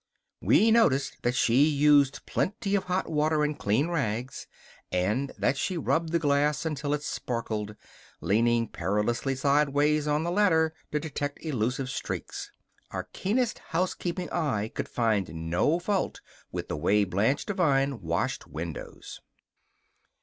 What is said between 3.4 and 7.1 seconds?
and clean rags, and that she rubbed the glass until it